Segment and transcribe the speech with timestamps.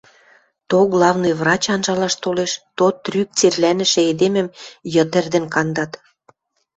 [0.69, 4.47] То главный врач анжалаш толеш, то трӱк церлӓнӹшӹ эдемӹм
[4.93, 5.91] йыд ӹрдӹн кандат